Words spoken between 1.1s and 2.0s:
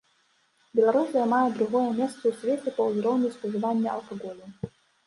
займае другое